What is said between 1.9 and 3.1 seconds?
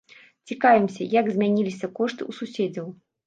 кошты ў суседзяў.